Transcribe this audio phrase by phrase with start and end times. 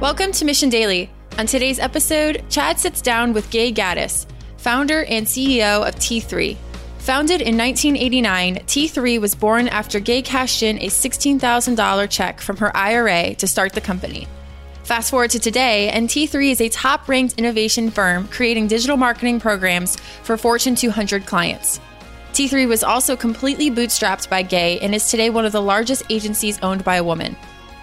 [0.00, 1.10] Welcome to Mission Daily.
[1.38, 6.56] On today's episode, Chad sits down with Gay Gaddis, founder and CEO of T3.
[6.98, 12.74] Founded in 1989, T3 was born after Gay cashed in a $16,000 check from her
[12.76, 14.28] IRA to start the company.
[14.84, 19.40] Fast forward to today, and T3 is a top ranked innovation firm creating digital marketing
[19.40, 21.80] programs for Fortune 200 clients.
[22.34, 26.60] T3 was also completely bootstrapped by Gay and is today one of the largest agencies
[26.62, 27.34] owned by a woman.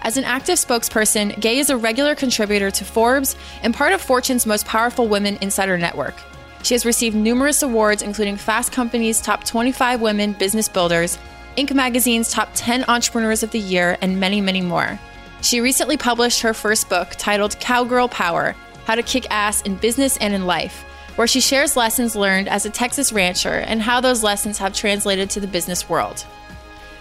[0.02, 4.46] As an active spokesperson, Gay is a regular contributor to Forbes and part of Fortune's
[4.46, 6.14] most powerful women insider network.
[6.62, 11.18] She has received numerous awards, including Fast Company's Top 25 Women Business Builders,
[11.56, 11.72] Inc.
[11.72, 14.98] Magazine's Top 10 Entrepreneurs of the Year, and many, many more.
[15.42, 18.54] She recently published her first book titled Cowgirl Power
[18.84, 20.82] How to Kick Ass in Business and in Life,
[21.16, 25.30] where she shares lessons learned as a Texas rancher and how those lessons have translated
[25.30, 26.26] to the business world.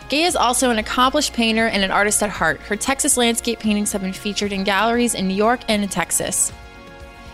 [0.08, 2.62] Gay is also an accomplished painter and an artist at heart.
[2.62, 6.54] Her Texas landscape paintings have been featured in galleries in New York and in Texas.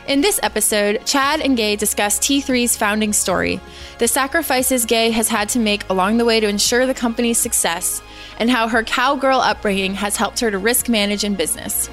[0.07, 3.59] In this episode, Chad and Gay discuss T3's founding story,
[3.99, 8.01] the sacrifices Gay has had to make along the way to ensure the company's success,
[8.39, 11.89] and how her cowgirl upbringing has helped her to risk manage in business.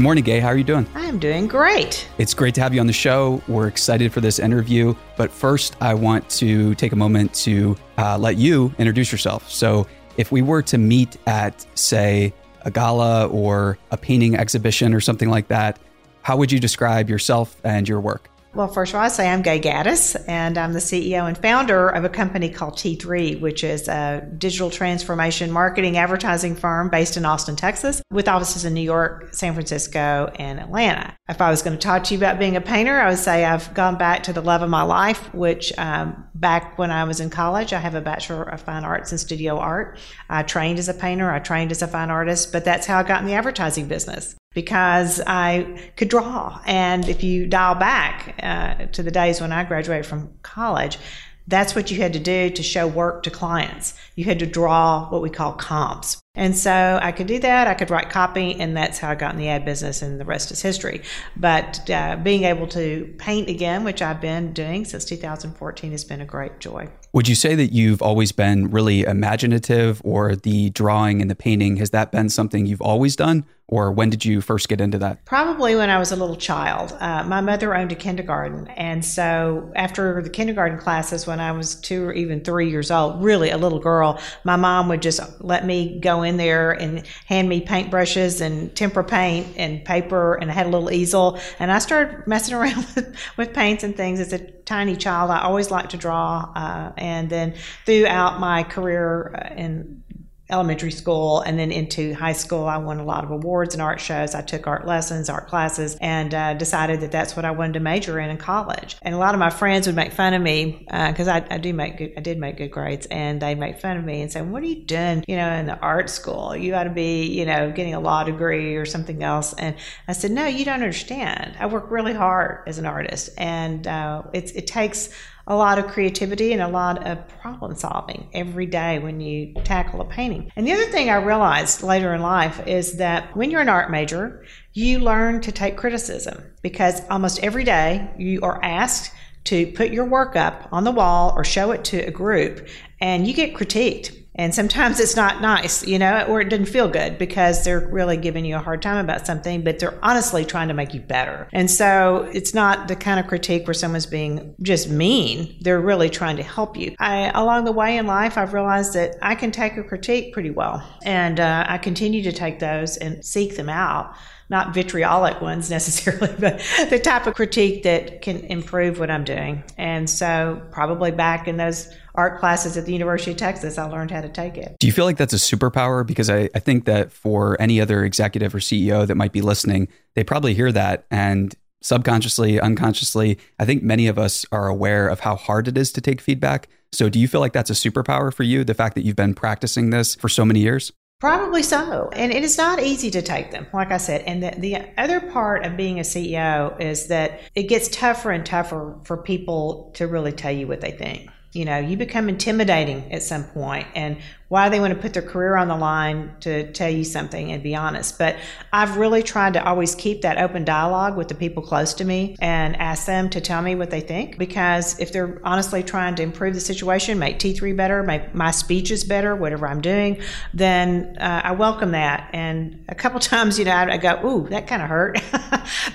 [0.00, 0.40] Good morning, Gay.
[0.40, 0.86] How are you doing?
[0.94, 2.08] I'm doing great.
[2.16, 3.42] It's great to have you on the show.
[3.46, 4.94] We're excited for this interview.
[5.18, 9.50] But first, I want to take a moment to uh, let you introduce yourself.
[9.50, 15.00] So, if we were to meet at, say, a gala or a painting exhibition or
[15.00, 15.78] something like that,
[16.22, 18.30] how would you describe yourself and your work?
[18.52, 21.88] Well, first of all, I say I'm Gay Gaddis, and I'm the CEO and founder
[21.88, 27.24] of a company called T3, which is a digital transformation marketing advertising firm based in
[27.24, 31.16] Austin, Texas, with offices in New York, San Francisco, and Atlanta.
[31.28, 33.44] If I was going to talk to you about being a painter, I would say
[33.44, 37.20] I've gone back to the love of my life, which um, back when I was
[37.20, 39.96] in college, I have a Bachelor of Fine Arts in Studio Art.
[40.28, 43.04] I trained as a painter, I trained as a fine artist, but that's how I
[43.04, 46.60] got in the advertising business because I could draw.
[46.66, 50.98] And if you dial back uh, to the days when I graduated from college,
[51.46, 53.94] that's what you had to do to show work to clients.
[54.14, 56.20] You had to draw what we call comps.
[56.34, 57.66] And so I could do that.
[57.66, 60.24] I could write copy, and that's how I got in the ad business, and the
[60.24, 61.02] rest is history.
[61.36, 66.20] But uh, being able to paint again, which I've been doing since 2014, has been
[66.20, 66.88] a great joy.
[67.12, 71.76] Would you say that you've always been really imaginative, or the drawing and the painting,
[71.76, 73.44] has that been something you've always done?
[73.70, 75.24] Or when did you first get into that?
[75.24, 76.96] Probably when I was a little child.
[76.98, 78.66] Uh, my mother owned a kindergarten.
[78.66, 83.22] And so after the kindergarten classes, when I was two or even three years old,
[83.22, 87.48] really a little girl, my mom would just let me go in there and hand
[87.48, 90.34] me paintbrushes and tempera paint and paper.
[90.34, 91.38] And I had a little easel.
[91.60, 95.30] And I started messing around with, with paints and things as a tiny child.
[95.30, 96.50] I always liked to draw.
[96.56, 97.54] Uh, and then
[97.86, 100.02] throughout my career uh, in
[100.50, 102.66] elementary school and then into high school.
[102.66, 104.34] I won a lot of awards and art shows.
[104.34, 107.80] I took art lessons, art classes, and uh, decided that that's what I wanted to
[107.80, 108.96] major in in college.
[109.02, 111.58] And a lot of my friends would make fun of me because uh, I, I,
[111.58, 114.30] do make good, I did make good grades, and they make fun of me and
[114.30, 115.24] say, "What are you doing?
[115.26, 116.56] You know, in the art school?
[116.56, 119.76] You ought to be, you know, getting a law degree or something else." And
[120.08, 121.56] I said, "No, you don't understand.
[121.58, 125.10] I work really hard as an artist, and uh, it takes."
[125.46, 130.00] A lot of creativity and a lot of problem solving every day when you tackle
[130.00, 130.50] a painting.
[130.56, 133.90] And the other thing I realized later in life is that when you're an art
[133.90, 139.12] major, you learn to take criticism because almost every day you are asked
[139.44, 142.68] to put your work up on the wall or show it to a group
[143.00, 146.88] and you get critiqued and sometimes it's not nice, you know, or it doesn't feel
[146.88, 150.68] good because they're really giving you a hard time about something, but they're honestly trying
[150.68, 151.46] to make you better.
[151.52, 155.54] And so it's not the kind of critique where someone's being just mean.
[155.60, 156.96] They're really trying to help you.
[156.98, 160.50] I, along the way in life, I've realized that I can take a critique pretty
[160.50, 160.82] well.
[161.04, 164.16] And uh, I continue to take those and seek them out
[164.48, 169.62] not vitriolic ones necessarily, but the type of critique that can improve what I'm doing.
[169.78, 171.88] And so, probably back in those
[172.20, 174.76] art classes at the University of Texas, I learned how to take it.
[174.78, 176.06] Do you feel like that's a superpower?
[176.06, 179.88] Because I, I think that for any other executive or CEO that might be listening,
[180.14, 185.20] they probably hear that and subconsciously, unconsciously, I think many of us are aware of
[185.20, 186.68] how hard it is to take feedback.
[186.92, 189.32] So, do you feel like that's a superpower for you, the fact that you've been
[189.32, 190.92] practicing this for so many years?
[191.20, 192.10] Probably so.
[192.12, 194.22] And it is not easy to take them, like I said.
[194.22, 198.44] And the, the other part of being a CEO is that it gets tougher and
[198.44, 201.30] tougher for people to really tell you what they think.
[201.52, 204.18] You know, you become intimidating at some point, and
[204.50, 207.62] Why they want to put their career on the line to tell you something and
[207.62, 208.18] be honest?
[208.18, 208.34] But
[208.72, 212.34] I've really tried to always keep that open dialogue with the people close to me
[212.40, 216.24] and ask them to tell me what they think because if they're honestly trying to
[216.24, 220.20] improve the situation, make T3 better, make my speeches better, whatever I'm doing,
[220.52, 222.28] then uh, I welcome that.
[222.32, 225.22] And a couple times, you know, I, I go, ooh, that kind of hurt.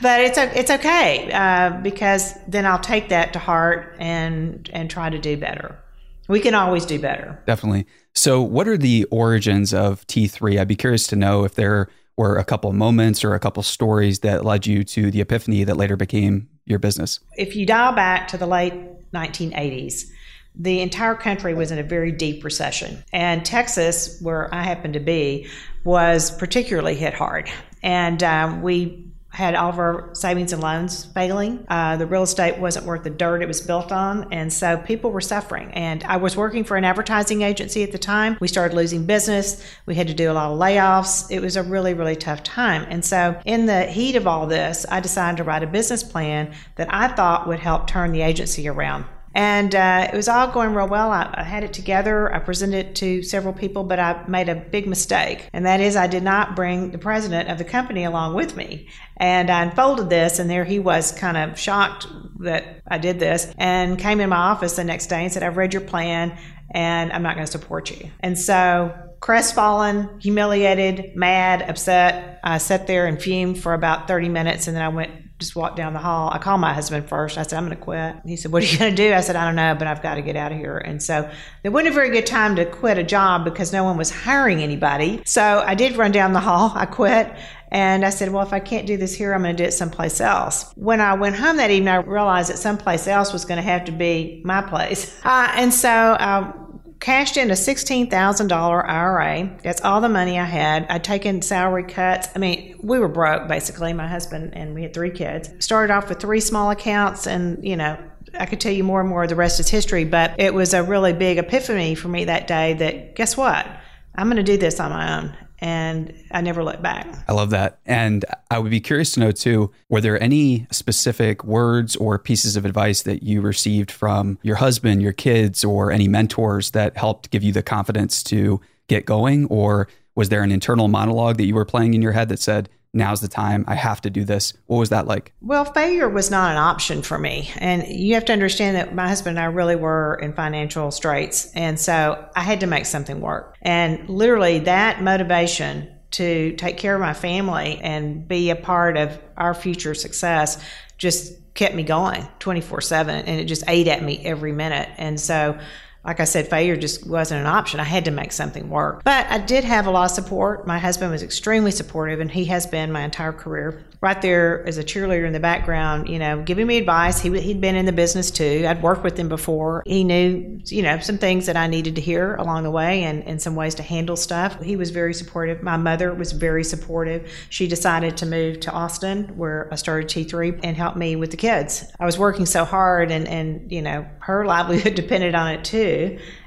[0.02, 5.10] but it's, it's okay uh, because then I'll take that to heart and, and try
[5.10, 5.78] to do better.
[6.28, 7.42] We can always do better.
[7.46, 7.86] Definitely.
[8.14, 10.60] So, what are the origins of T3?
[10.60, 14.20] I'd be curious to know if there were a couple moments or a couple stories
[14.20, 17.20] that led you to the epiphany that later became your business.
[17.38, 18.74] If you dial back to the late
[19.12, 20.10] 1980s,
[20.58, 23.04] the entire country was in a very deep recession.
[23.12, 25.50] And Texas, where I happen to be,
[25.84, 27.50] was particularly hit hard.
[27.84, 29.05] And um, we
[29.36, 31.66] had all of our savings and loans failing.
[31.68, 35.12] Uh, the real estate wasn't worth the dirt it was built on, and so people
[35.12, 35.72] were suffering.
[35.74, 38.38] And I was working for an advertising agency at the time.
[38.40, 39.62] We started losing business.
[39.86, 41.30] We had to do a lot of layoffs.
[41.30, 42.86] It was a really, really tough time.
[42.90, 46.54] And so, in the heat of all this, I decided to write a business plan
[46.76, 49.04] that I thought would help turn the agency around.
[49.36, 51.12] And uh, it was all going real well.
[51.12, 52.34] I, I, had it together.
[52.34, 55.50] I presented it to several people, but I made a big mistake.
[55.52, 58.88] And that is, I did not bring the president of the company along with me.
[59.18, 62.08] And I unfolded this, and there he was, kind of shocked
[62.40, 65.58] that I did this, and came in my office the next day and said, I've
[65.58, 66.38] read your plan,
[66.72, 68.10] and I'm not going to support you.
[68.22, 72.40] And so crestfallen, humiliated, mad, upset.
[72.44, 75.76] I sat there and fumed for about 30 minutes and then I went just walked
[75.76, 76.30] down the hall.
[76.32, 77.38] I called my husband first.
[77.38, 78.16] I said, I'm going to quit.
[78.26, 79.14] He said, What are you going to do?
[79.14, 80.78] I said, I don't know, but I've got to get out of here.
[80.78, 81.30] And so
[81.64, 84.62] it wasn't a very good time to quit a job because no one was hiring
[84.62, 85.22] anybody.
[85.26, 86.72] So I did run down the hall.
[86.74, 87.34] I quit.
[87.70, 89.74] And I said, Well, if I can't do this here, I'm going to do it
[89.74, 90.72] someplace else.
[90.76, 93.86] When I went home that evening, I realized that someplace else was going to have
[93.86, 95.14] to be my place.
[95.26, 96.54] Uh, and so I
[97.00, 99.58] cashed in a $16,000 IRA.
[99.64, 100.86] That's all the money I had.
[100.90, 102.28] I'd taken salary cuts.
[102.36, 105.50] I mean, we were broke basically, my husband and we had three kids.
[105.60, 107.98] Started off with three small accounts and, you know,
[108.38, 109.28] I could tell you more and more.
[109.28, 112.74] The rest is history, but it was a really big epiphany for me that day
[112.74, 113.68] that guess what?
[114.16, 117.08] I'm going to do this on my own and I never looked back.
[117.28, 117.80] I love that.
[117.86, 122.56] And I would be curious to know too were there any specific words or pieces
[122.56, 127.32] of advice that you received from your husband, your kids, or any mentors that helped
[127.32, 129.46] give you the confidence to get going?
[129.46, 132.70] Or was there an internal monologue that you were playing in your head that said,
[132.96, 133.66] now's the time.
[133.68, 134.54] I have to do this.
[134.66, 135.34] What was that like?
[135.42, 137.52] Well, failure was not an option for me.
[137.58, 141.52] And you have to understand that my husband and I really were in financial straits.
[141.54, 143.58] And so I had to make something work.
[143.62, 149.20] And literally, that motivation to take care of my family and be a part of
[149.36, 150.64] our future success
[150.98, 155.20] just kept me going 24 7 and it just ate at me every minute and
[155.20, 155.58] so
[156.06, 157.80] like I said, failure just wasn't an option.
[157.80, 159.04] I had to make something work.
[159.04, 160.68] But I did have a lot of support.
[160.68, 164.78] My husband was extremely supportive, and he has been my entire career right there as
[164.78, 167.20] a cheerleader in the background, you know, giving me advice.
[167.20, 168.64] He, he'd been in the business too.
[168.68, 169.82] I'd worked with him before.
[169.86, 173.24] He knew, you know, some things that I needed to hear along the way and,
[173.24, 174.62] and some ways to handle stuff.
[174.62, 175.64] He was very supportive.
[175.64, 177.32] My mother was very supportive.
[177.50, 181.38] She decided to move to Austin where I started T3 and help me with the
[181.38, 181.86] kids.
[182.00, 185.95] I was working so hard and, and, you know, her livelihood depended on it too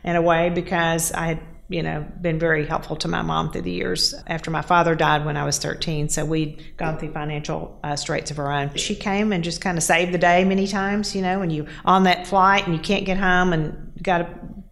[0.04, 1.40] in a way because I had
[1.70, 5.26] you know, been very helpful to my mom through the years after my father died
[5.26, 6.08] when I was 13.
[6.08, 8.74] So we'd gone through financial uh, straits of our own.
[8.74, 11.66] She came and just kind of saved the day many times, you know, when you
[11.84, 14.28] on that flight and you can't get home and got to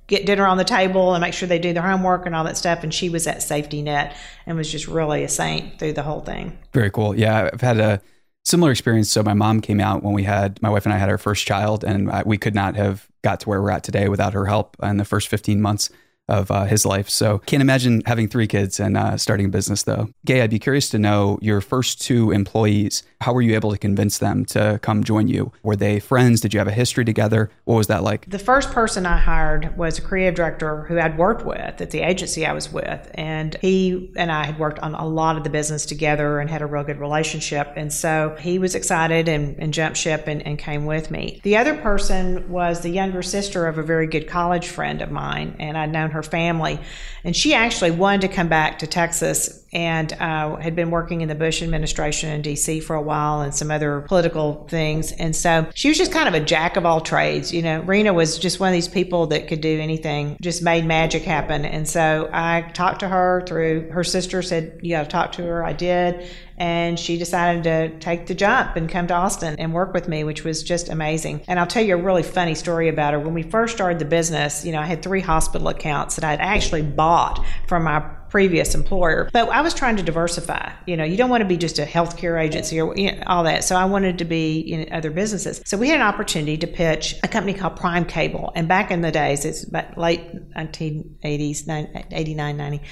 [0.07, 2.57] get dinner on the table and make sure they do their homework and all that
[2.57, 2.83] stuff.
[2.83, 6.21] And she was that safety net and was just really a saint through the whole
[6.21, 6.57] thing.
[6.73, 7.15] Very cool.
[7.15, 8.01] Yeah, I've had a
[8.47, 9.11] similar experience.
[9.11, 11.47] So my mom came out when we had my wife and I had our first
[11.47, 14.47] child, and uh, we could not have got to where we're at today without her
[14.47, 15.91] help in the first 15 months
[16.29, 17.09] of uh, his life.
[17.09, 20.09] So can't imagine having three kids and uh, starting a business though.
[20.25, 23.03] Gay, I'd be curious to know your first two employees.
[23.21, 25.53] How were you able to convince them to come join you?
[25.63, 26.41] Were they friends?
[26.41, 27.51] Did you have a history together?
[27.65, 28.29] What was that like?
[28.29, 32.01] The first person I hired was a creative director who I'd worked with at the
[32.01, 33.11] agency I was with.
[33.15, 36.63] And he and I had worked on a lot of the business together and had
[36.63, 37.73] a real good relationship.
[37.77, 41.41] And so he was excited and, and jumped ship and, and came with me.
[41.43, 45.57] The other person was the younger sister of a very good college friend of mine.
[45.59, 46.81] And I'd known her family.
[47.25, 51.29] And she actually wanted to come back to Texas and uh, had been working in
[51.29, 52.81] the Bush administration in D.C.
[52.81, 55.13] for a while and some other political things.
[55.13, 57.53] And so she was just kind of a jack of all trades.
[57.53, 60.87] You know, Rena was just one of these people that could do anything, just made
[60.87, 61.65] magic happen.
[61.65, 65.43] And so I talked to her through her sister said, You got to talk to
[65.43, 65.65] her.
[65.65, 66.31] I did.
[66.59, 70.25] And she decided to take the jump and come to Austin and work with me,
[70.25, 71.43] which was just amazing.
[71.49, 73.21] And I'll tell you a really funny story about her.
[73.21, 76.41] When we first started the business, you know, I had three hospital accounts that I'd
[76.41, 79.31] actually bought from my previous employer.
[79.33, 80.73] But I was trying to diversify.
[80.87, 83.45] You know, you don't want to be just a healthcare agency or you know, all
[83.45, 83.65] that.
[83.65, 85.63] So I wanted to be in other businesses.
[85.65, 88.53] So we had an opportunity to pitch a company called Prime Cable.
[88.55, 92.83] And back in the days, it's about late 1980s, 89, 90,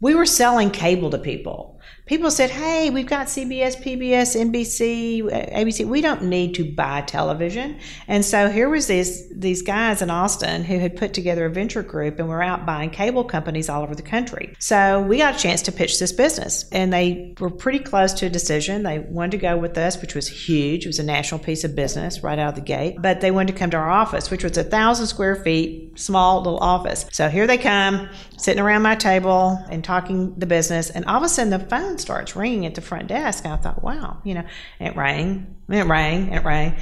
[0.00, 5.84] we were selling cable to people people said, "Hey, we've got CBS, PBS, NBC, ABC.
[5.84, 7.76] We don't need to buy television."
[8.08, 11.82] And so here was these these guys in Austin who had put together a venture
[11.82, 14.54] group and were out buying cable companies all over the country.
[14.58, 18.26] So we got a chance to pitch this business, and they were pretty close to
[18.26, 18.82] a decision.
[18.82, 20.84] They wanted to go with us, which was huge.
[20.84, 22.96] It was a national piece of business right out of the gate.
[23.00, 26.42] But they wanted to come to our office, which was a thousand square feet, small
[26.42, 27.06] little office.
[27.12, 31.22] So here they come, sitting around my table and talking the business, and all of
[31.22, 33.44] a sudden the phone starts ringing at the front desk.
[33.44, 34.44] And I thought, wow, you know,
[34.78, 36.76] it rang, it rang, it rang.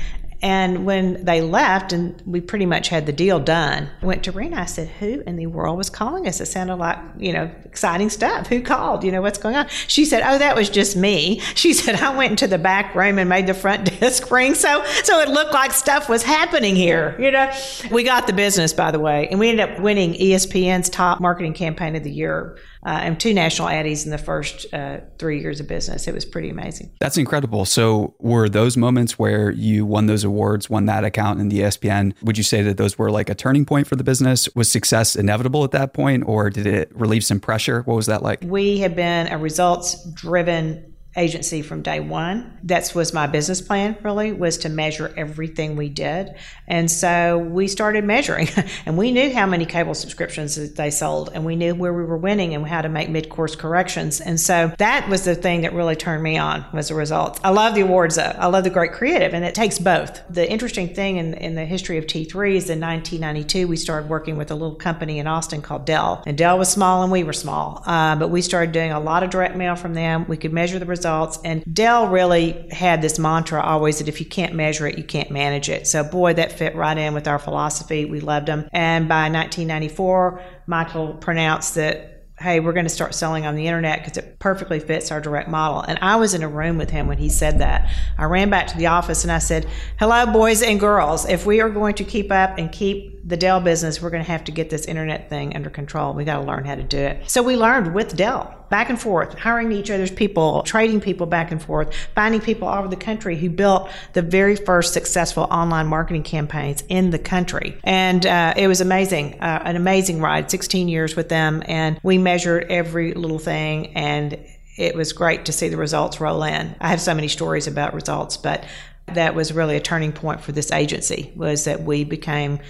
[0.44, 4.32] And when they left and we pretty much had the deal done, I went to
[4.32, 4.62] Rena.
[4.62, 6.40] I said, Who in the world was calling us?
[6.40, 8.48] It sounded like, you know, exciting stuff.
[8.48, 9.04] Who called?
[9.04, 9.68] You know, what's going on?
[9.86, 11.40] She said, Oh, that was just me.
[11.54, 14.54] She said, I went into the back room and made the front desk ring.
[14.54, 17.14] So so it looked like stuff was happening here.
[17.20, 17.52] You know.
[17.92, 21.54] We got the business, by the way, and we ended up winning ESPN's top marketing
[21.54, 25.60] campaign of the year uh, and two national Addies in the first uh, three years
[25.60, 26.08] of business.
[26.08, 26.90] It was pretty amazing.
[27.00, 27.64] That's incredible.
[27.64, 32.14] So, were those moments where you won those awards, won that account in the ESPN?
[32.22, 34.48] Would you say that those were like a turning point for the business?
[34.54, 37.82] Was success inevitable at that point, or did it relieve some pressure?
[37.82, 38.40] What was that like?
[38.42, 42.58] We have been a results driven agency from day one.
[42.64, 46.34] That was my business plan really was to measure everything we did.
[46.66, 48.48] And so we started measuring
[48.86, 52.04] and we knew how many cable subscriptions that they sold and we knew where we
[52.04, 54.20] were winning and how to make mid-course corrections.
[54.20, 57.40] And so that was the thing that really turned me on was the results.
[57.44, 58.22] I love the awards though.
[58.22, 60.22] I love the great creative and it takes both.
[60.30, 64.38] The interesting thing in, in the history of T3 is in 1992 we started working
[64.38, 66.22] with a little company in Austin called Dell.
[66.26, 67.82] And Dell was small and we were small.
[67.84, 70.24] Uh, but we started doing a lot of direct mail from them.
[70.26, 71.38] We could measure the results results.
[71.44, 75.32] And Dell really had this mantra always that if you can't measure it, you can't
[75.32, 75.88] manage it.
[75.88, 78.04] So, boy, that fit right in with our philosophy.
[78.04, 78.68] We loved them.
[78.72, 84.00] And by 1994, Michael pronounced that hey, we're going to start selling on the internet
[84.00, 85.80] because it perfectly fits our direct model.
[85.80, 87.88] And I was in a room with him when he said that.
[88.18, 89.68] I ran back to the office and I said,
[90.00, 91.24] hello, boys and girls.
[91.28, 94.30] If we are going to keep up and keep the Dell business, we're going to
[94.30, 96.12] have to get this internet thing under control.
[96.12, 97.30] We got to learn how to do it.
[97.30, 101.52] So we learned with Dell, back and forth, hiring each other's people, trading people back
[101.52, 105.86] and forth, finding people all over the country who built the very first successful online
[105.86, 107.76] marketing campaigns in the country.
[107.84, 111.62] And uh, it was amazing, uh, an amazing ride, 16 years with them.
[111.66, 114.38] And we measured every little thing and
[114.78, 116.74] it was great to see the results roll in.
[116.80, 118.64] I have so many stories about results, but
[119.06, 122.60] that was really a turning point for this agency was that we became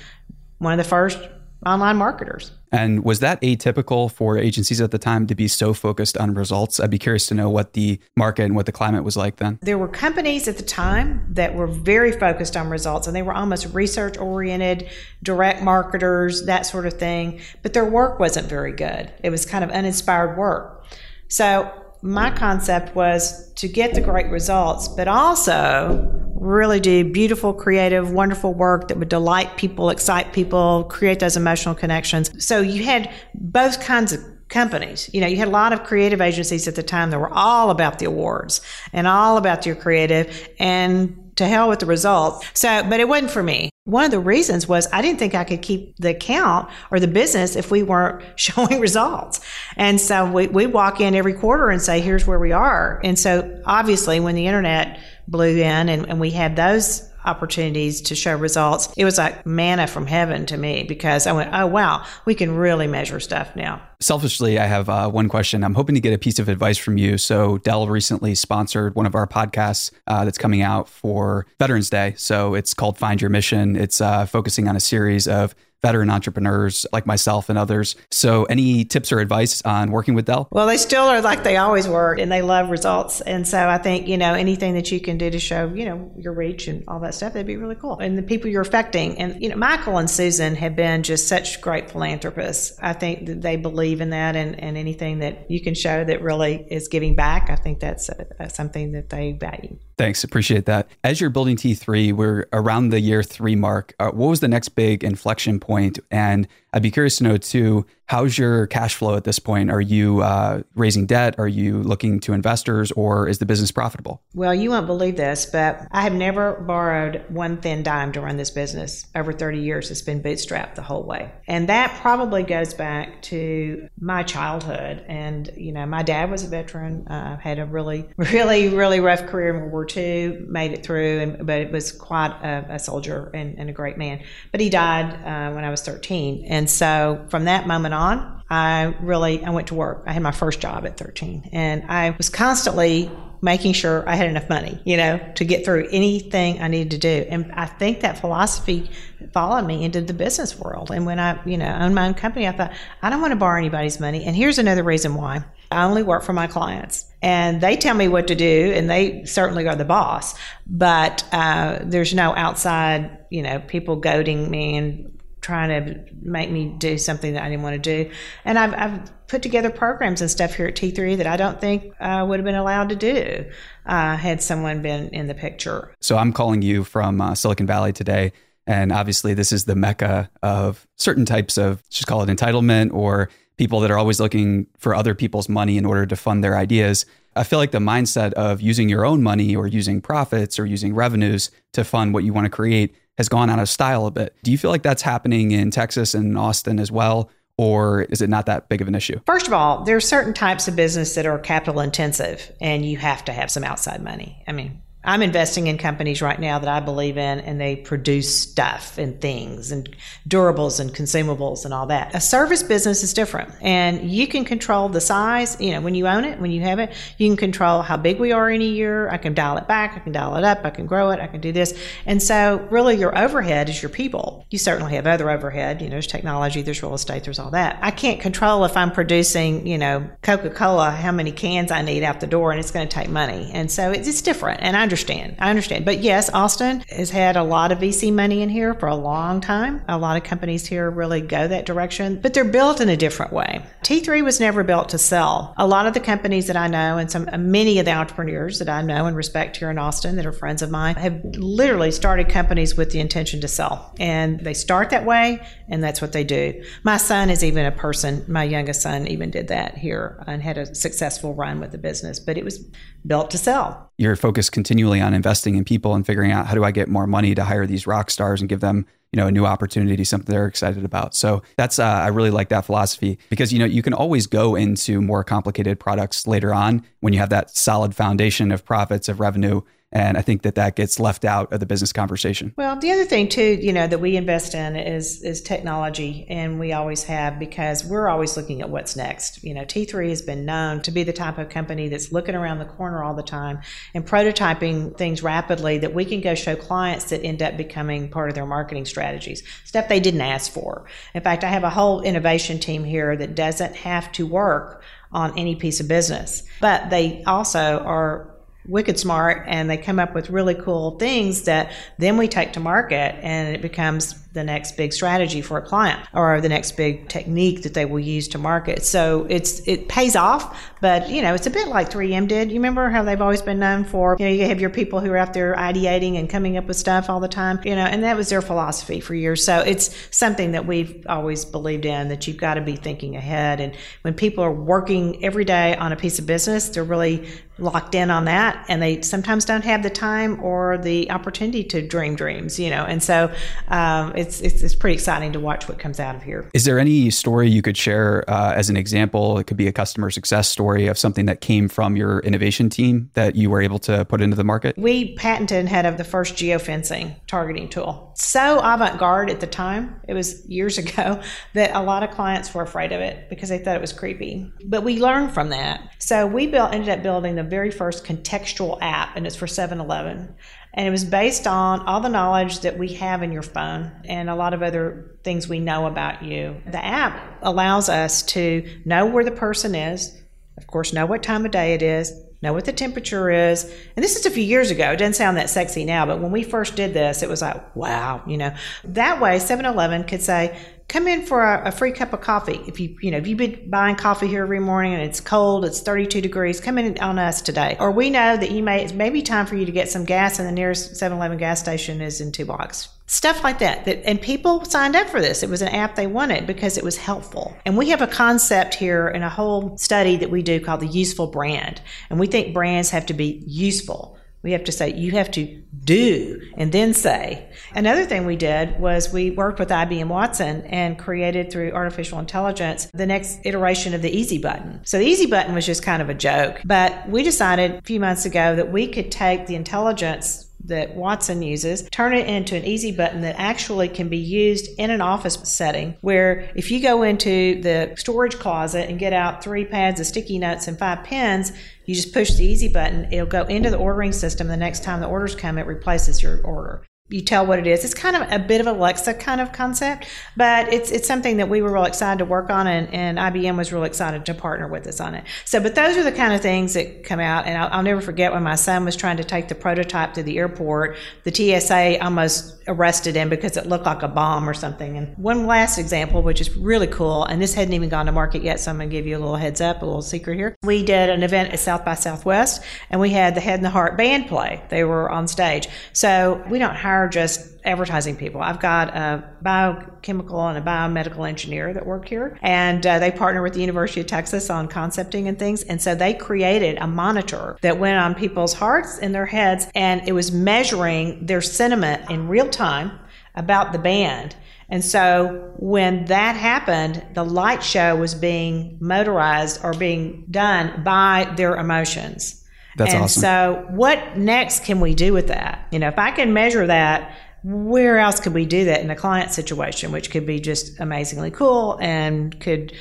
[0.62, 1.18] one of the first
[1.66, 2.52] online marketers.
[2.72, 6.80] And was that atypical for agencies at the time to be so focused on results?
[6.80, 9.58] I'd be curious to know what the market and what the climate was like then.
[9.62, 13.34] There were companies at the time that were very focused on results and they were
[13.34, 14.88] almost research oriented,
[15.22, 19.12] direct marketers, that sort of thing, but their work wasn't very good.
[19.22, 20.86] It was kind of uninspired work.
[21.28, 21.70] So
[22.02, 28.52] my concept was to get the great results, but also really do beautiful, creative, wonderful
[28.52, 32.44] work that would delight people, excite people, create those emotional connections.
[32.44, 35.08] So you had both kinds of companies.
[35.12, 37.70] You know, you had a lot of creative agencies at the time that were all
[37.70, 38.60] about the awards
[38.92, 42.46] and all about your creative and to hell with the results.
[42.52, 43.70] So, but it wasn't for me.
[43.84, 47.08] One of the reasons was I didn't think I could keep the account or the
[47.08, 49.40] business if we weren't showing results.
[49.76, 53.00] And so we, we walk in every quarter and say, here's where we are.
[53.02, 58.14] And so obviously when the internet blew in and, and we had those opportunities to
[58.14, 62.04] show results, it was like manna from heaven to me because I went, oh, wow,
[62.24, 63.82] we can really measure stuff now.
[64.00, 65.62] Selfishly, I have uh, one question.
[65.62, 67.18] I'm hoping to get a piece of advice from you.
[67.18, 72.14] So, Dell recently sponsored one of our podcasts uh, that's coming out for Veterans Day.
[72.16, 73.76] So, it's called Find Your Mission.
[73.76, 77.96] It's uh, focusing on a series of veteran entrepreneurs like myself and others.
[78.10, 80.48] So, any tips or advice on working with Dell?
[80.50, 83.20] Well, they still are like they always were, and they love results.
[83.20, 86.12] And so, I think you know anything that you can do to show you know
[86.16, 87.98] your reach and all that stuff, that'd be really cool.
[87.98, 91.60] And the people you're affecting, and you know, Michael and Susan have been just such
[91.60, 92.78] great philanthropists.
[92.80, 96.22] I think that they believe in that, and, and anything that you can show that
[96.22, 99.78] really is giving back, I think that's a something that they value.
[99.98, 100.24] Thanks.
[100.24, 100.88] Appreciate that.
[101.04, 103.94] As you're building T3, we're around the year three mark.
[103.98, 105.71] Uh, what was the next big inflection point?
[106.10, 109.70] And I'd be curious to know too, How's your cash flow at this point?
[109.70, 111.34] Are you uh, raising debt?
[111.38, 114.22] Are you looking to investors, or is the business profitable?
[114.34, 118.36] Well, you won't believe this, but I have never borrowed one thin dime to run
[118.36, 119.06] this business.
[119.14, 121.32] Over 30 years, it's been bootstrapped the whole way.
[121.48, 125.06] And that probably goes back to my childhood.
[125.08, 129.24] And, you know, my dad was a veteran, uh, had a really, really, really rough
[129.24, 132.78] career in World War II, made it through, and, but it was quite a, a
[132.78, 134.22] soldier and, and, a great man.
[134.50, 136.44] But he died uh, when I was 13.
[136.50, 140.04] And so from that moment on, on, I really I went to work.
[140.06, 144.28] I had my first job at 13, and I was constantly making sure I had
[144.28, 147.26] enough money, you know, to get through anything I needed to do.
[147.28, 148.88] And I think that philosophy
[149.32, 150.92] followed me into the business world.
[150.92, 153.36] And when I, you know, owned my own company, I thought I don't want to
[153.36, 154.24] borrow anybody's money.
[154.24, 157.06] And here's another reason why: I only work for my clients.
[157.20, 160.34] And they tell me what to do, and they certainly are the boss.
[160.66, 166.74] But uh, there's no outside, you know, people goading me and trying to make me
[166.78, 168.10] do something that I didn't want to do.
[168.44, 171.92] And I've, I've put together programs and stuff here at T3 that I don't think
[172.00, 173.44] I would have been allowed to do
[173.84, 175.94] uh, had someone been in the picture.
[176.00, 178.32] So I'm calling you from uh, Silicon Valley today.
[178.66, 183.28] And obviously, this is the mecca of certain types of, just call it entitlement or
[183.56, 187.04] people that are always looking for other people's money in order to fund their ideas.
[187.34, 190.94] I feel like the mindset of using your own money or using profits or using
[190.94, 194.34] revenues to fund what you want to create has gone out of style a bit.
[194.42, 197.30] Do you feel like that's happening in Texas and Austin as well?
[197.58, 199.20] Or is it not that big of an issue?
[199.26, 202.96] First of all, there are certain types of business that are capital intensive and you
[202.96, 204.42] have to have some outside money.
[204.48, 208.32] I mean, I'm investing in companies right now that I believe in, and they produce
[208.32, 209.88] stuff and things and
[210.28, 212.14] durables and consumables and all that.
[212.14, 215.60] A service business is different, and you can control the size.
[215.60, 218.20] You know, when you own it, when you have it, you can control how big
[218.20, 219.08] we are in a year.
[219.08, 221.26] I can dial it back, I can dial it up, I can grow it, I
[221.26, 221.76] can do this.
[222.06, 224.46] And so, really, your overhead is your people.
[224.50, 225.80] You certainly have other overhead.
[225.82, 227.80] You know, there's technology, there's real estate, there's all that.
[227.82, 232.04] I can't control if I'm producing, you know, Coca Cola, how many cans I need
[232.04, 233.50] out the door, and it's going to take money.
[233.52, 234.60] And so, it's, it's different.
[234.62, 235.36] And I understand.
[235.38, 235.86] I understand.
[235.86, 239.40] But yes, Austin has had a lot of VC money in here for a long
[239.40, 239.82] time.
[239.88, 243.32] A lot of companies here really go that direction, but they're built in a different
[243.32, 243.64] way.
[243.84, 245.54] T3 was never built to sell.
[245.56, 248.68] A lot of the companies that I know and some many of the entrepreneurs that
[248.68, 252.28] I know and respect here in Austin that are friends of mine have literally started
[252.28, 253.94] companies with the intention to sell.
[253.98, 256.62] And they start that way and that's what they do.
[256.82, 260.58] My son is even a person, my youngest son even did that here and had
[260.58, 262.62] a successful run with the business, but it was
[263.06, 263.90] built to sell.
[263.98, 267.06] You're focused continually on investing in people and figuring out how do I get more
[267.06, 270.32] money to hire these rock stars and give them you know a new opportunity something
[270.32, 273.82] they're excited about so that's uh, i really like that philosophy because you know you
[273.82, 278.50] can always go into more complicated products later on when you have that solid foundation
[278.50, 279.60] of profits of revenue
[279.92, 282.54] and I think that that gets left out of the business conversation.
[282.56, 286.58] Well, the other thing too, you know, that we invest in is is technology, and
[286.58, 289.44] we always have because we're always looking at what's next.
[289.44, 292.58] You know, T3 has been known to be the type of company that's looking around
[292.58, 293.60] the corner all the time
[293.94, 298.30] and prototyping things rapidly that we can go show clients that end up becoming part
[298.30, 300.86] of their marketing strategies, stuff they didn't ask for.
[301.14, 305.38] In fact, I have a whole innovation team here that doesn't have to work on
[305.38, 308.31] any piece of business, but they also are
[308.66, 312.60] wicked smart and they come up with really cool things that then we take to
[312.60, 317.08] market and it becomes the next big strategy for a client or the next big
[317.08, 318.82] technique that they will use to market.
[318.82, 322.50] So it's it pays off, but you know, it's a bit like 3M did.
[322.50, 325.10] You remember how they've always been known for, you know, you have your people who
[325.10, 328.02] are out there ideating and coming up with stuff all the time, you know, and
[328.04, 329.44] that was their philosophy for years.
[329.44, 333.60] So it's something that we've always believed in that you've got to be thinking ahead
[333.60, 337.94] and when people are working every day on a piece of business, they're really locked
[337.94, 342.16] in on that and they sometimes don't have the time or the opportunity to dream
[342.16, 343.30] dreams you know and so
[343.68, 346.48] um, it's, it's, it's pretty exciting to watch what comes out of here.
[346.54, 349.38] Is there any story you could share uh, as an example?
[349.38, 353.10] It could be a customer success story of something that came from your innovation team
[353.12, 354.78] that you were able to put into the market?
[354.78, 358.12] We patented and had of the first geofencing targeting tool.
[358.16, 361.20] So avant-garde at the time it was years ago
[361.52, 364.50] that a lot of clients were afraid of it because they thought it was creepy.
[364.64, 365.82] But we learned from that.
[365.98, 369.46] So we built ended up building the the very first contextual app, and it's for
[369.46, 370.34] 7 Eleven.
[370.74, 374.30] And it was based on all the knowledge that we have in your phone and
[374.30, 376.56] a lot of other things we know about you.
[376.66, 380.18] The app allows us to know where the person is,
[380.56, 383.64] of course, know what time of day it is, know what the temperature is.
[383.96, 384.92] And this is a few years ago.
[384.92, 387.76] It doesn't sound that sexy now, but when we first did this, it was like,
[387.76, 388.54] wow, you know.
[388.84, 390.58] That way, 7 Eleven could say,
[390.88, 392.60] come in for a, a, free cup of coffee.
[392.66, 395.64] If you, you know, if you've been buying coffee here every morning and it's cold,
[395.64, 397.76] it's 32 degrees, come in on us today.
[397.80, 400.38] Or we know that you may, it's maybe time for you to get some gas
[400.38, 402.88] and the nearest 7-Eleven gas station is in two blocks.
[403.06, 403.84] Stuff like that.
[403.84, 404.06] that.
[404.08, 405.42] And people signed up for this.
[405.42, 407.54] It was an app they wanted because it was helpful.
[407.66, 410.86] And we have a concept here in a whole study that we do called the
[410.86, 411.82] useful brand.
[412.08, 414.18] And we think brands have to be useful.
[414.42, 417.48] We have to say, you have to do and then say.
[417.74, 422.88] Another thing we did was we worked with IBM Watson and created through artificial intelligence
[422.92, 424.80] the next iteration of the easy button.
[424.84, 428.00] So the easy button was just kind of a joke, but we decided a few
[428.00, 432.64] months ago that we could take the intelligence that Watson uses, turn it into an
[432.64, 437.02] easy button that actually can be used in an office setting where if you go
[437.02, 441.52] into the storage closet and get out three pads of sticky notes and five pens,
[441.86, 444.48] you just push the easy button, it'll go into the ordering system.
[444.48, 447.84] The next time the orders come, it replaces your order you tell what it is.
[447.84, 451.36] It's kind of a bit of a Alexa kind of concept, but it's it's something
[451.36, 454.34] that we were real excited to work on, and, and IBM was real excited to
[454.34, 455.24] partner with us on it.
[455.44, 458.00] So, but those are the kind of things that come out, and I'll, I'll never
[458.00, 462.02] forget when my son was trying to take the prototype to the airport, the TSA
[462.02, 464.96] almost arrested him because it looked like a bomb or something.
[464.96, 468.42] And one last example, which is really cool, and this hadn't even gone to market
[468.42, 470.56] yet, so I'm going to give you a little heads up, a little secret here.
[470.64, 473.70] We did an event at South by Southwest, and we had the Head and the
[473.70, 474.62] Heart band play.
[474.70, 475.68] They were on stage.
[475.92, 478.40] So we don't hire just advertising people.
[478.40, 483.42] I've got a biochemical and a biomedical engineer that work here, and uh, they partner
[483.42, 485.62] with the University of Texas on concepting and things.
[485.62, 490.06] And so they created a monitor that went on people's hearts and their heads, and
[490.08, 492.98] it was measuring their sentiment in real time
[493.34, 494.36] about the band.
[494.68, 501.30] And so when that happened, the light show was being motorized or being done by
[501.36, 502.41] their emotions.
[502.76, 503.20] That's and awesome.
[503.20, 505.66] So, what next can we do with that?
[505.70, 508.96] You know, if I can measure that, where else could we do that in a
[508.96, 512.72] client situation, which could be just amazingly cool and could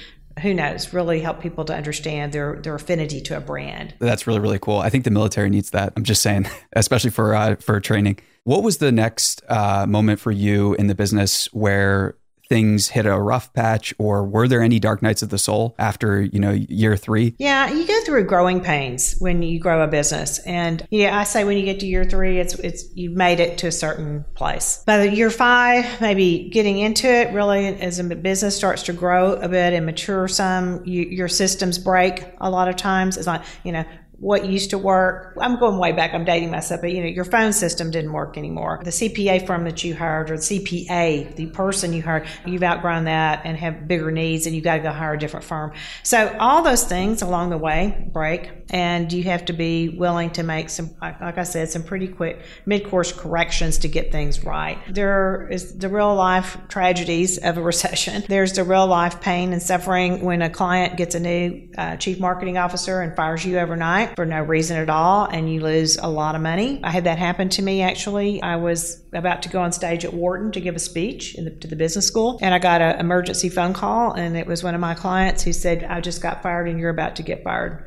[0.42, 3.94] who knows, really help people to understand their their affinity to a brand.
[4.00, 4.80] That's really really cool.
[4.80, 5.94] I think the military needs that.
[5.96, 8.20] I'm just saying, especially for uh, for training.
[8.44, 12.16] What was the next uh, moment for you in the business where
[12.52, 16.22] things hit a rough patch or were there any dark nights of the soul after
[16.22, 17.34] you know year three?
[17.40, 20.40] Yeah you go through growing pains when you grow a business.
[20.40, 23.58] And yeah i say when you get to year three it's it's you've made it
[23.60, 24.84] to a certain place.
[24.86, 29.48] By year five maybe getting into it really as a business starts to grow a
[29.48, 33.16] bit and mature some you, your systems break a lot of times.
[33.16, 33.86] It's like you know
[34.22, 35.36] what used to work.
[35.42, 36.14] I'm going way back.
[36.14, 38.80] I'm dating myself, but you know, your phone system didn't work anymore.
[38.84, 43.06] The CPA firm that you hired or the CPA, the person you hired, you've outgrown
[43.06, 45.74] that and have bigger needs and you got to go hire a different firm.
[46.04, 50.44] So all those things along the way break and you have to be willing to
[50.44, 54.78] make some, like I said, some pretty quick mid-course corrections to get things right.
[54.88, 58.24] There is the real life tragedies of a recession.
[58.30, 62.20] There's the real life pain and suffering when a client gets a new uh, chief
[62.20, 66.08] marketing officer and fires you overnight for no reason at all and you lose a
[66.08, 66.80] lot of money.
[66.84, 68.42] I had that happen to me actually.
[68.42, 71.68] I was about to go on stage at Wharton to give a speech the, to
[71.68, 74.82] the business school and I got an emergency phone call and it was one of
[74.82, 77.86] my clients who said, I just got fired and you're about to get fired.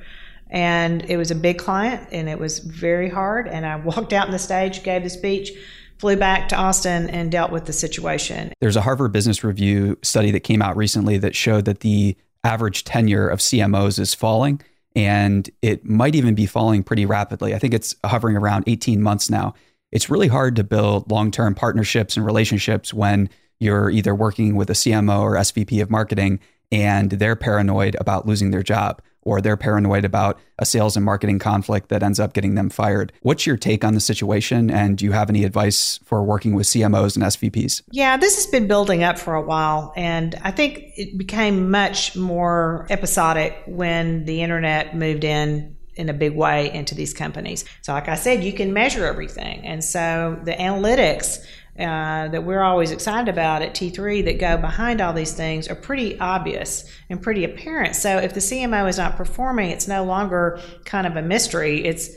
[0.51, 3.49] And it was a big client and it was very hard.
[3.49, 5.51] And I walked out on the stage, gave the speech
[5.99, 8.53] flew back to Austin and dealt with the situation.
[8.61, 12.85] There's a Harvard Business Review study that came out recently that showed that the average
[12.85, 14.61] tenure of CMOs is falling
[14.95, 17.55] and it might even be falling pretty rapidly.
[17.55, 19.55] I think it's hovering around 18 months now.
[19.93, 23.29] It's really hard to build long term partnerships and relationships when
[23.61, 26.41] you're either working with a CMO or SVP of marketing
[26.73, 31.39] and they're paranoid about losing their job or they're paranoid about a sales and marketing
[31.39, 33.13] conflict that ends up getting them fired.
[33.23, 34.71] What's your take on the situation?
[34.71, 37.83] And do you have any advice for working with CMOs and SVPs?
[37.91, 39.93] Yeah, this has been building up for a while.
[39.97, 46.13] And I think it became much more episodic when the internet moved in in a
[46.13, 47.65] big way into these companies.
[47.83, 49.65] So, like I said, you can measure everything.
[49.65, 51.39] And so the analytics
[51.79, 55.75] uh, that we're always excited about at T3 that go behind all these things are
[55.75, 57.97] pretty obvious and pretty apparent.
[57.97, 61.85] So if the CMO is not performing, it's no longer kind of a mystery.
[61.85, 62.11] It's,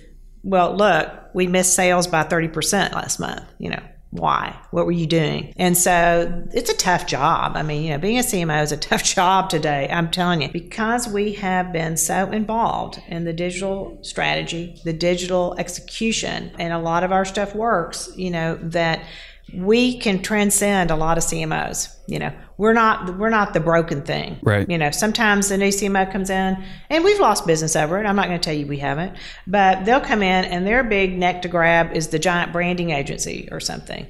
[0.44, 3.82] well, look, we missed sales by 30% last month, you know.
[4.12, 4.58] Why?
[4.72, 5.54] What were you doing?
[5.58, 7.58] And so it's a tough job.
[7.58, 9.90] I mean, you know, being a CMO is a tough job today.
[9.92, 15.56] I'm telling you, because we have been so involved in the digital strategy, the digital
[15.58, 19.04] execution, and a lot of our stuff works, you know, that
[19.54, 21.94] we can transcend a lot of CMOs.
[22.08, 24.40] You know, we're not we're not the broken thing.
[24.42, 24.70] Right.
[24.70, 28.06] You know, sometimes the new CMO comes in and we've lost business over it.
[28.06, 31.18] I'm not going to tell you we haven't, but they'll come in and their big
[31.18, 34.08] neck to grab is the giant branding agency or something.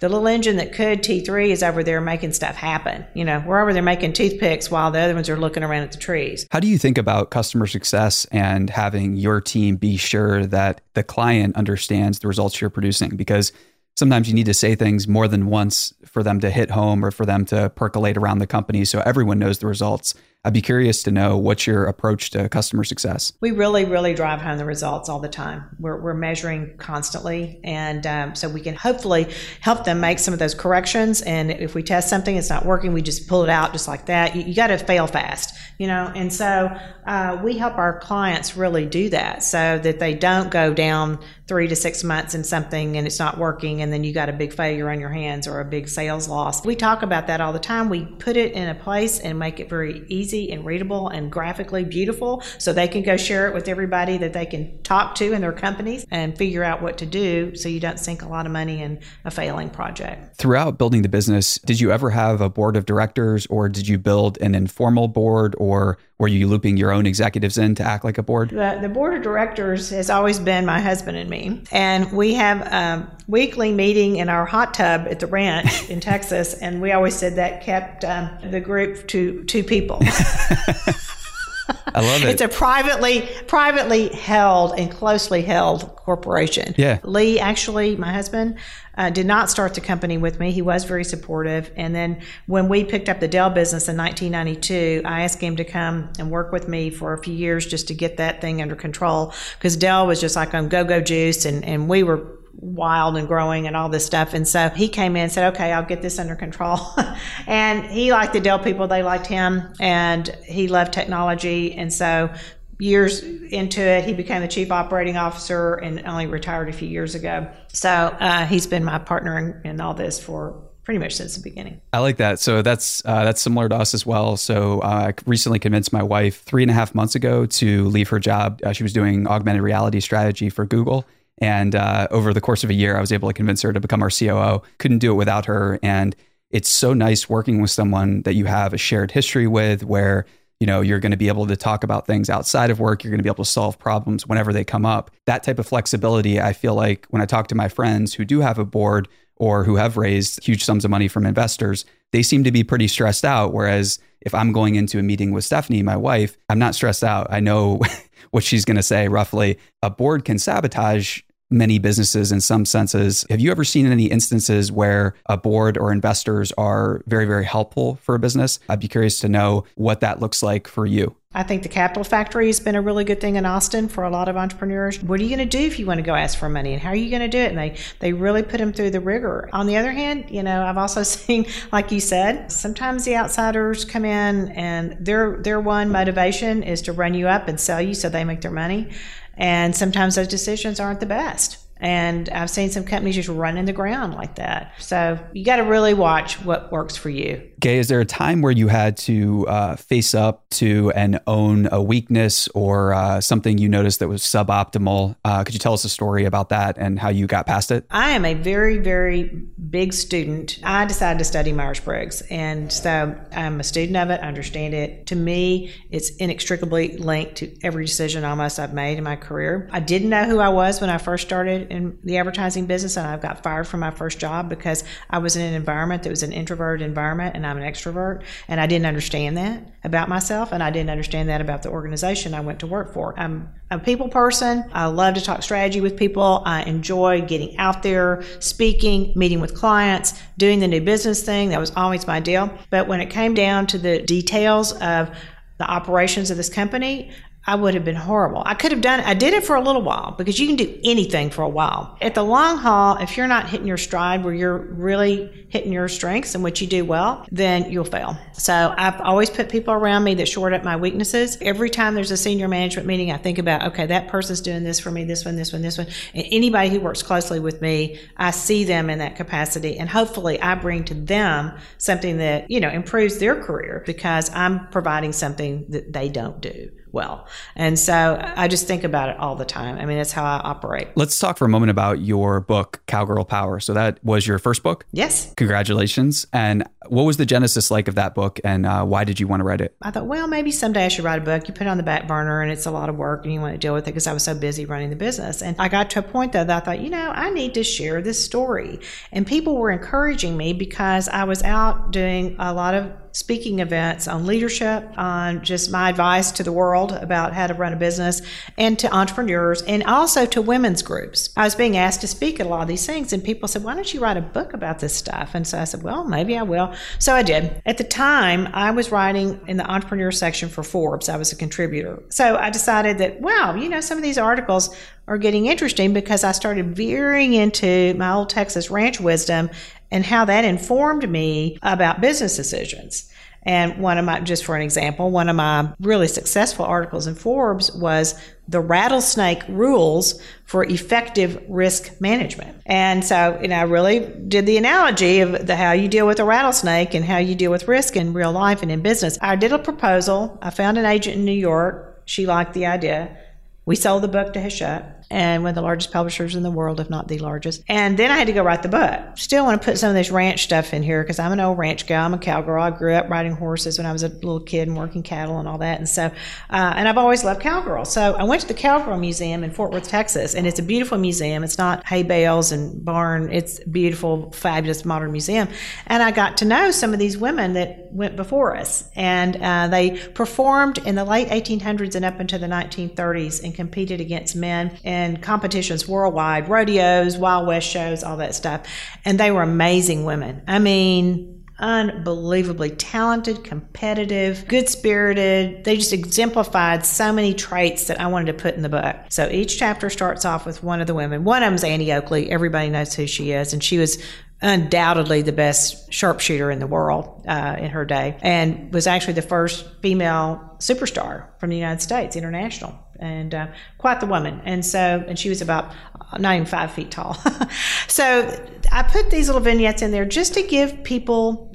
[0.00, 3.06] The little engine that could T3 is over there making stuff happen.
[3.14, 5.92] You know, we're over there making toothpicks while the other ones are looking around at
[5.92, 6.44] the trees.
[6.50, 11.04] How do you think about customer success and having your team be sure that the
[11.04, 13.10] client understands the results you're producing?
[13.10, 13.52] Because
[13.96, 17.10] sometimes you need to say things more than once for them to hit home or
[17.10, 20.14] for them to percolate around the company so everyone knows the results.
[20.44, 23.32] I'd be curious to know what's your approach to customer success.
[23.40, 25.76] We really, really drive home the results all the time.
[25.78, 29.28] We're, we're measuring constantly, and um, so we can hopefully
[29.60, 31.22] help them make some of those corrections.
[31.22, 34.06] And if we test something, it's not working, we just pull it out just like
[34.06, 34.34] that.
[34.34, 36.10] You, you got to fail fast, you know.
[36.12, 36.76] And so
[37.06, 41.68] uh, we help our clients really do that, so that they don't go down three
[41.68, 44.52] to six months in something and it's not working, and then you got a big
[44.52, 46.64] failure on your hands or a big sales loss.
[46.66, 47.88] We talk about that all the time.
[47.88, 51.30] We put it in a place and make it very easy easy and readable and
[51.30, 55.32] graphically beautiful so they can go share it with everybody that they can talk to
[55.32, 58.46] in their companies and figure out what to do so you don't sink a lot
[58.46, 60.36] of money in a failing project.
[60.36, 63.98] Throughout building the business, did you ever have a board of directors or did you
[63.98, 68.16] build an informal board or were you looping your own executives in to act like
[68.16, 68.50] a board?
[68.50, 71.64] The, the board of directors has always been my husband and me.
[71.72, 76.54] And we have a weekly meeting in our hot tub at the ranch in Texas.
[76.54, 80.00] And we always said that kept um, the group to two people.
[81.68, 82.28] I love it.
[82.28, 86.74] It's a privately privately held and closely held corporation.
[86.76, 86.98] Yeah.
[87.04, 88.58] Lee, actually, my husband,
[88.96, 90.50] uh, did not start the company with me.
[90.50, 91.70] He was very supportive.
[91.76, 95.64] And then when we picked up the Dell business in 1992, I asked him to
[95.64, 98.76] come and work with me for a few years just to get that thing under
[98.76, 103.16] control because Dell was just like on go go juice, and and we were wild
[103.16, 104.34] and growing and all this stuff.
[104.34, 106.78] And so he came in and said, okay, I'll get this under control.
[107.46, 111.74] and he liked the Dell people, they liked him, and he loved technology.
[111.74, 112.32] And so
[112.78, 117.14] years into it, he became the chief operating officer and only retired a few years
[117.14, 117.48] ago.
[117.72, 121.42] So uh, he's been my partner in, in all this for pretty much since the
[121.42, 121.80] beginning.
[121.92, 122.40] I like that.
[122.40, 124.36] So that's uh, that's similar to us as well.
[124.36, 128.08] So uh, I recently convinced my wife three and a half months ago to leave
[128.08, 128.60] her job.
[128.64, 131.06] Uh, she was doing augmented reality strategy for Google,
[131.38, 133.80] and uh, over the course of a year, I was able to convince her to
[133.80, 134.62] become our COO.
[134.78, 135.78] Couldn't do it without her.
[135.82, 136.14] And
[136.50, 140.26] it's so nice working with someone that you have a shared history with, where
[140.60, 143.02] you know you're going to be able to talk about things outside of work.
[143.02, 145.10] You're going to be able to solve problems whenever they come up.
[145.26, 148.40] That type of flexibility, I feel like when I talk to my friends who do
[148.40, 152.44] have a board or who have raised huge sums of money from investors, they seem
[152.44, 153.52] to be pretty stressed out.
[153.52, 157.26] Whereas if I'm going into a meeting with Stephanie, my wife, I'm not stressed out.
[157.30, 157.80] I know
[158.30, 159.58] what she's going to say roughly.
[159.82, 163.26] A board can sabotage many businesses in some senses.
[163.28, 167.96] Have you ever seen any instances where a board or investors are very, very helpful
[167.96, 168.58] for a business?
[168.68, 171.14] I'd be curious to know what that looks like for you.
[171.34, 174.10] I think the Capital Factory has been a really good thing in Austin for a
[174.10, 175.02] lot of entrepreneurs.
[175.02, 176.82] What are you going to do if you want to go ask for money, and
[176.82, 177.48] how are you going to do it?
[177.48, 179.48] And they they really put them through the rigor.
[179.52, 183.84] On the other hand, you know, I've also seen, like you said, sometimes the outsiders
[183.84, 187.94] come in and their their one motivation is to run you up and sell you
[187.94, 188.90] so they make their money.
[189.34, 191.58] And sometimes those decisions aren't the best.
[191.78, 194.72] And I've seen some companies just run in the ground like that.
[194.78, 197.50] So you got to really watch what works for you.
[197.62, 201.68] Gay, is there a time where you had to uh, face up to and own
[201.70, 205.14] a weakness or uh, something you noticed that was suboptimal?
[205.24, 207.86] Uh, could you tell us a story about that and how you got past it?
[207.88, 210.58] I am a very, very big student.
[210.64, 212.20] I decided to study Myers Briggs.
[212.22, 215.06] And so I'm a student of it, I understand it.
[215.06, 219.68] To me, it's inextricably linked to every decision almost I've made in my career.
[219.70, 223.06] I didn't know who I was when I first started in the advertising business and
[223.06, 226.24] I got fired from my first job because I was in an environment that was
[226.24, 230.62] an introverted environment and I'm an extrovert and I didn't understand that about myself and
[230.62, 233.18] I didn't understand that about the organization I went to work for.
[233.18, 234.64] I'm a people person.
[234.72, 236.42] I love to talk strategy with people.
[236.46, 241.50] I enjoy getting out there, speaking, meeting with clients, doing the new business thing.
[241.50, 242.50] That was always my deal.
[242.70, 245.10] But when it came down to the details of
[245.58, 247.12] the operations of this company,
[247.44, 248.42] I would have been horrible.
[248.46, 250.78] I could have done I did it for a little while because you can do
[250.84, 251.96] anything for a while.
[252.00, 255.88] At the long haul, if you're not hitting your stride where you're really hitting your
[255.88, 258.16] strengths and what you do well, then you'll fail.
[258.32, 261.36] So I've always put people around me that short up my weaknesses.
[261.40, 264.78] Every time there's a senior management meeting, I think about, okay, that person's doing this
[264.78, 265.88] for me, this one, this one, this one.
[266.14, 269.78] And anybody who works closely with me, I see them in that capacity.
[269.78, 274.68] And hopefully I bring to them something that, you know, improves their career because I'm
[274.68, 277.26] providing something that they don't do well.
[277.56, 279.78] And so I just think about it all the time.
[279.78, 280.88] I mean, that's how I operate.
[280.94, 283.60] Let's talk for a moment about your book, Cowgirl Power.
[283.60, 284.86] So that was your first book?
[284.92, 285.32] Yes.
[285.34, 286.26] Congratulations.
[286.32, 289.40] And what was the genesis like of that book and uh, why did you want
[289.40, 289.74] to write it?
[289.82, 291.48] I thought, well, maybe someday I should write a book.
[291.48, 293.40] You put it on the back burner and it's a lot of work and you
[293.40, 295.42] want to deal with it because I was so busy running the business.
[295.42, 297.64] And I got to a point though that I thought, you know, I need to
[297.64, 298.80] share this story.
[299.10, 304.08] And people were encouraging me because I was out doing a lot of speaking events
[304.08, 308.22] on leadership, on just my advice to the world about how to run a business,
[308.58, 311.30] and to entrepreneurs, and also to women's groups.
[311.36, 313.62] I was being asked to speak at a lot of these things, and people said,
[313.62, 315.34] Why don't you write a book about this stuff?
[315.34, 316.74] And so I said, Well, maybe I will.
[316.98, 317.62] So I did.
[317.66, 321.36] At the time, I was writing in the entrepreneur section for Forbes, I was a
[321.36, 322.02] contributor.
[322.08, 324.74] So I decided that, wow, you know, some of these articles
[325.08, 329.50] are getting interesting because I started veering into my old Texas ranch wisdom
[329.92, 333.08] and how that informed me about business decisions.
[333.44, 337.16] And one of my, just for an example, one of my really successful articles in
[337.16, 338.14] Forbes was
[338.48, 342.56] the rattlesnake rules for effective risk management.
[342.66, 346.20] And so, you know, I really did the analogy of the, how you deal with
[346.20, 349.18] a rattlesnake and how you deal with risk in real life and in business.
[349.20, 350.38] I did a proposal.
[350.40, 352.02] I found an agent in New York.
[352.04, 353.16] She liked the idea.
[353.64, 356.80] We sold the book to Hachette and one of the largest publishers in the world,
[356.80, 357.62] if not the largest.
[357.68, 359.18] And then I had to go write the book.
[359.18, 361.58] Still want to put some of this ranch stuff in here because I'm an old
[361.58, 362.06] ranch gal.
[362.06, 362.62] I'm a cowgirl.
[362.62, 365.46] I grew up riding horses when I was a little kid and working cattle and
[365.46, 365.78] all that.
[365.78, 367.84] And so, uh, and I've always loved cowgirl.
[367.84, 370.96] So I went to the Cowgirl Museum in Fort Worth, Texas, and it's a beautiful
[370.96, 371.44] museum.
[371.44, 373.30] It's not hay bales and barn.
[373.30, 375.48] It's beautiful, fabulous modern museum.
[375.86, 379.68] And I got to know some of these women that went before us, and uh,
[379.68, 384.78] they performed in the late 1800s and up into the 1930s and competed against men.
[384.84, 388.66] And and competitions worldwide, rodeos, Wild West shows, all that stuff.
[389.04, 390.42] And they were amazing women.
[390.46, 395.64] I mean, unbelievably talented, competitive, good spirited.
[395.64, 398.96] They just exemplified so many traits that I wanted to put in the book.
[399.10, 401.24] So each chapter starts off with one of the women.
[401.24, 402.30] One of them's Annie Oakley.
[402.30, 403.52] Everybody knows who she is.
[403.52, 404.02] And she was
[404.42, 409.22] undoubtedly the best sharpshooter in the world uh, in her day and was actually the
[409.22, 413.46] first female superstar from the United States, international and uh,
[413.78, 414.40] quite the woman.
[414.44, 415.72] And so, and she was about
[416.12, 417.14] uh, not even five feet tall.
[417.88, 421.54] so I put these little vignettes in there just to give people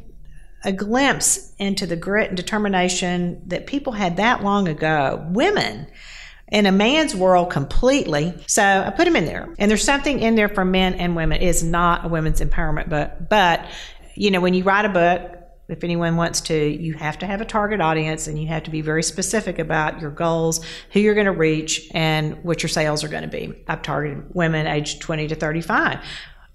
[0.64, 5.26] a glimpse into the grit and determination that people had that long ago.
[5.30, 5.88] Women
[6.50, 8.34] in a man's world completely.
[8.48, 9.54] So I put them in there.
[9.60, 11.42] And there's something in there for men and women.
[11.42, 13.66] It is not a women's empowerment book, but
[14.16, 17.42] you know, when you write a book, if anyone wants to, you have to have
[17.42, 21.14] a target audience and you have to be very specific about your goals, who you're
[21.14, 23.54] going to reach, and what your sales are going to be.
[23.68, 26.00] I've targeted women aged 20 to 35.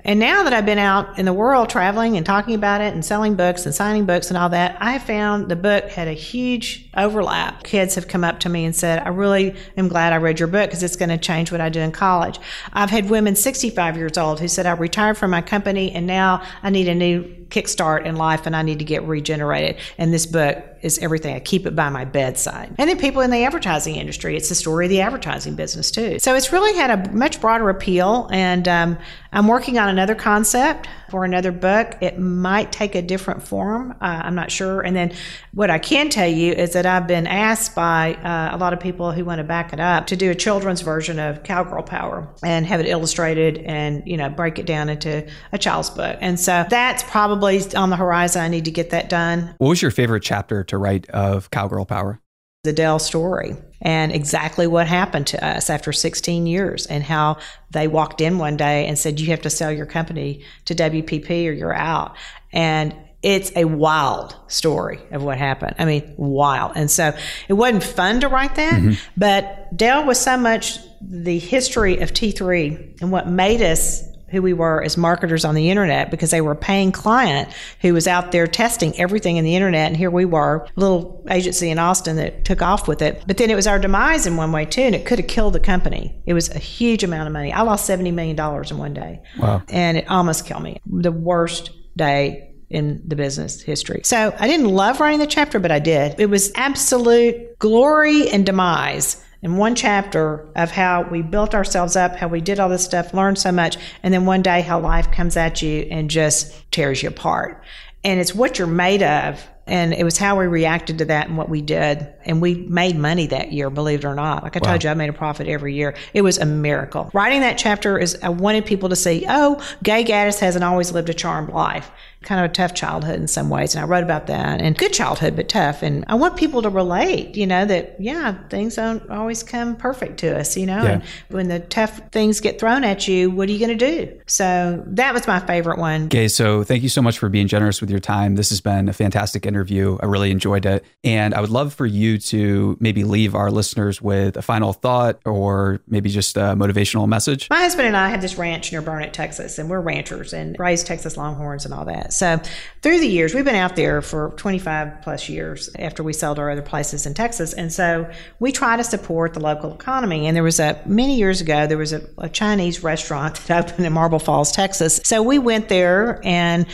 [0.04, 3.04] And now that I've been out in the world traveling and talking about it and
[3.04, 6.90] selling books and signing books and all that, I found the book had a huge
[6.96, 7.62] overlap.
[7.62, 10.48] Kids have come up to me and said, I really am glad I read your
[10.48, 12.40] book because it's going to change what I do in college.
[12.72, 16.42] I've had women 65 years old who said, I retired from my company and now
[16.64, 19.76] I need a new kickstart in life and I need to get regenerated.
[19.98, 21.36] And this book is everything.
[21.36, 22.74] I keep it by my bedside.
[22.78, 26.18] And then people in the advertising industry, it's the story of the advertising business too.
[26.18, 28.28] So it's really had a much broader appeal.
[28.32, 28.98] And um,
[29.32, 31.94] I'm working on another concept for another book.
[32.00, 33.92] It might take a different form.
[34.00, 34.80] Uh, I'm not sure.
[34.80, 35.12] And then
[35.52, 38.80] what I can tell you is that I've been asked by uh, a lot of
[38.80, 42.34] people who want to back it up to do a children's version of Cowgirl Power
[42.42, 46.16] and have it illustrated and, you know, break it down into a child's book.
[46.22, 48.40] And so that's probably on the horizon.
[48.40, 49.54] I need to get that done.
[49.58, 52.22] What was your favorite chapter to write of Cowgirl Power?
[52.64, 57.38] The Dell story and exactly what happened to us after 16 years and how
[57.72, 61.48] they walked in one day and said, You have to sell your company to WPP
[61.48, 62.16] or you're out.
[62.52, 65.74] And it's a wild story of what happened.
[65.80, 66.72] I mean, wild.
[66.76, 67.12] And so
[67.48, 68.92] it wasn't fun to write that, mm-hmm.
[69.16, 74.52] but Dell was so much the history of T3 and what made us who we
[74.52, 77.48] were as marketers on the internet because they were a paying client
[77.80, 79.88] who was out there testing everything in the internet.
[79.88, 83.22] And here we were, a little agency in Austin that took off with it.
[83.26, 85.52] But then it was our demise in one way too, and it could have killed
[85.52, 86.20] the company.
[86.26, 87.52] It was a huge amount of money.
[87.52, 89.20] I lost $70 million in one day.
[89.38, 89.62] Wow.
[89.68, 90.80] And it almost killed me.
[90.86, 94.00] The worst day in the business history.
[94.02, 96.18] So I didn't love writing the chapter, but I did.
[96.18, 102.16] It was absolute glory and demise in one chapter of how we built ourselves up,
[102.16, 105.10] how we did all this stuff, learned so much, and then one day how life
[105.10, 107.62] comes at you and just tears you apart.
[108.04, 111.36] And it's what you're made of And it was how we reacted to that and
[111.36, 112.08] what we did.
[112.24, 114.42] And we made money that year, believe it or not.
[114.42, 114.70] Like I wow.
[114.70, 115.94] told you, I made a profit every year.
[116.12, 117.10] It was a miracle.
[117.14, 121.10] Writing that chapter is, I wanted people to see, oh, Gay Gaddis hasn't always lived
[121.10, 121.90] a charmed life
[122.22, 123.74] kind of a tough childhood in some ways.
[123.74, 125.82] And I wrote about that and good childhood, but tough.
[125.82, 130.18] And I want people to relate, you know, that, yeah, things don't always come perfect
[130.20, 130.90] to us, you know, yeah.
[130.90, 134.20] and when the tough things get thrown at you, what are you going to do?
[134.26, 136.04] So that was my favorite one.
[136.04, 136.28] Okay.
[136.28, 138.36] So thank you so much for being generous with your time.
[138.36, 139.98] This has been a fantastic interview.
[140.00, 140.84] I really enjoyed it.
[141.04, 145.20] And I would love for you to maybe leave our listeners with a final thought
[145.24, 147.48] or maybe just a motivational message.
[147.50, 150.86] My husband and I have this ranch near Burnet, Texas, and we're ranchers and raised
[150.86, 151.84] Texas Longhorns and all
[152.14, 152.40] So
[152.82, 156.50] through the years, we've been out there for 25 plus years after we sold our
[156.50, 157.52] other places in Texas.
[157.52, 158.10] And so
[158.40, 160.26] we try to support the local economy.
[160.26, 163.86] And there was a, many years ago, there was a, a Chinese restaurant that opened
[163.86, 165.00] in Marble Falls, Texas.
[165.04, 166.66] So we went there and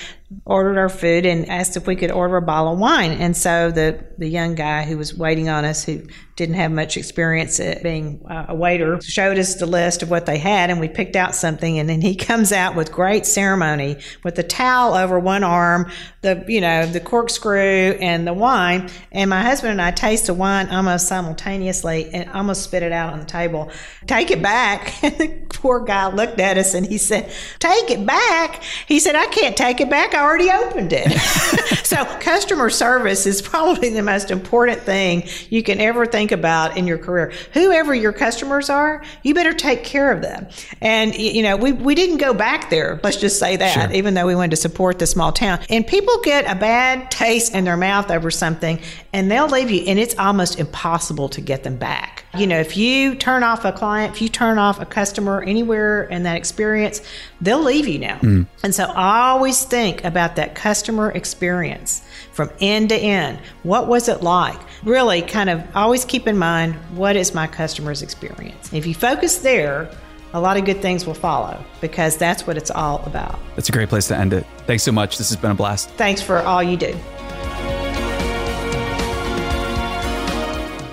[0.45, 3.12] ordered our food and asked if we could order a bottle of wine.
[3.12, 6.07] And so the, the young guy who was waiting on us, who
[6.37, 10.26] didn't have much experience at being uh, a waiter, showed us the list of what
[10.26, 11.79] they had, and we picked out something.
[11.79, 16.45] And then he comes out with great ceremony with the towel over one arm, the
[16.47, 18.91] you know the corkscrew and the wine.
[19.11, 23.14] And my husband and I taste the wine almost simultaneously and almost spit it out
[23.14, 23.70] on the table.
[24.07, 24.95] Take it back.
[25.09, 29.16] And the poor guy looked at us and he said, "Take it back." He said,
[29.16, 30.14] "I can't take it back.
[30.19, 31.19] I already opened it."
[31.87, 36.87] so customer service is probably the most important thing you can ever think about in
[36.87, 37.33] your career.
[37.55, 40.49] Whoever your customers are, you better take care of them.
[40.81, 43.01] And you know, we we didn't go back there.
[43.03, 43.93] Let's just say that, sure.
[43.93, 45.61] even though we wanted to support the small town.
[45.71, 48.81] And people get a bad taste in their mouth over something,
[49.13, 52.25] and they'll leave you, and it's almost impossible to get them back.
[52.37, 56.05] You know, if you turn off a client, if you turn off a customer anywhere
[56.05, 57.01] in that experience,
[57.41, 58.19] they'll leave you now.
[58.19, 58.47] Mm.
[58.63, 62.03] And so I always think about that customer experience
[62.33, 63.39] from end to end.
[63.63, 64.61] What was it like?
[64.85, 68.73] Really kind of always keep in mind what is my customer's experience.
[68.73, 69.91] If you focus there,
[70.35, 73.39] a lot of good things will follow because that's what it's all about.
[73.57, 74.47] That's a great place to end it.
[74.67, 75.17] Thanks so much.
[75.17, 75.89] This has been a blast.
[75.93, 76.95] Thanks for all you do.